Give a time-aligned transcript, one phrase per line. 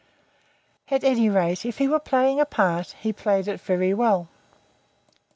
[0.89, 4.29] At any rate, if he was playing a part, he played it very well.